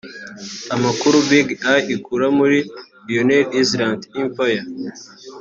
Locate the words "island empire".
3.61-4.63